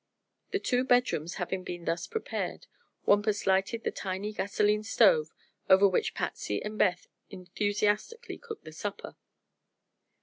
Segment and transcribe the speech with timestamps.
[0.49, 2.65] The two "bedrooms" having been thus prepared,
[3.05, 5.29] Wampus lighted the tiny gasoline stove,
[5.69, 9.15] over which Patsy and Beth enthusiastically cooked the supper.